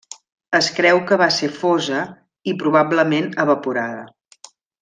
[0.59, 2.01] Es creu que va ser fosa
[2.53, 4.53] i probablement, evaporada.